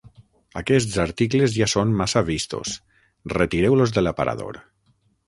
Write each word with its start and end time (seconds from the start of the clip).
Aquests 0.59 0.95
articles 1.01 1.53
ja 1.57 1.67
són 1.73 1.93
massa 1.99 2.23
vistos: 2.31 2.73
retireu-los 3.35 3.95
de 3.99 4.05
l'aparador. 4.07 4.59